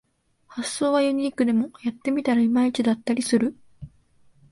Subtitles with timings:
[0.47, 3.55] 発想はユニークでもやってみたらいまいちだったりする